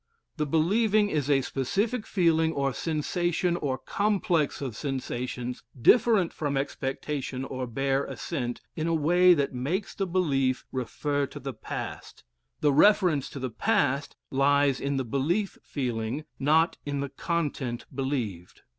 [0.37, 7.45] The believing is a specific feeling or sensation or complex of sensations, different from expectation
[7.45, 12.23] or bare assent in a way that makes the belief refer to the past;
[12.61, 18.63] the reference to the past lies in the belief feeling, not in the content believed.